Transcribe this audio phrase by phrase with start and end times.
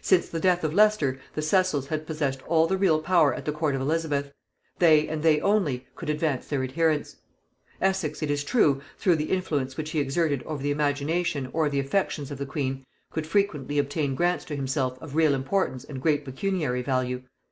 [0.00, 3.52] Since the death of Leicester, the Cecils had possessed all the real power at the
[3.52, 4.32] court of Elizabeth:
[4.80, 7.18] they and they only could advance their adherents.
[7.80, 11.78] Essex, it is true, through the influence which he exerted over the imagination or the
[11.78, 16.24] affections of the queen, could frequently obtain grants to himself of real importance and great
[16.24, 17.22] pecuniary value.